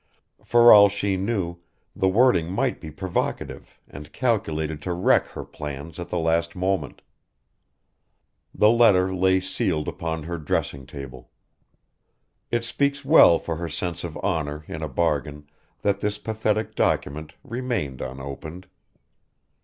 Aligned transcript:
For 0.43 0.73
all 0.73 0.89
she 0.89 1.15
knew 1.15 1.57
the 1.95 2.09
wording 2.09 2.51
might 2.51 2.81
be 2.81 2.89
provocative 2.89 3.79
and 3.87 4.11
calculated 4.11 4.81
to 4.81 4.93
wreck 4.93 5.27
her 5.27 5.45
plans 5.45 5.99
at 5.99 6.09
the 6.09 6.17
last 6.17 6.55
moment. 6.55 7.03
The 8.51 8.71
letter 8.71 9.13
lay 9.13 9.39
sealed 9.39 9.87
upon 9.87 10.23
her 10.23 10.39
dressing 10.39 10.87
table. 10.87 11.29
It 12.49 12.63
speaks 12.63 13.05
well 13.05 13.37
for 13.37 13.57
her 13.57 13.69
sense 13.69 14.03
of 14.03 14.17
honour 14.17 14.65
in 14.67 14.81
a 14.81 14.89
bargain 14.89 15.47
that 15.83 16.01
this 16.01 16.17
pathetic 16.17 16.73
document 16.73 17.33
remained 17.43 18.01
unopened. 18.01 18.65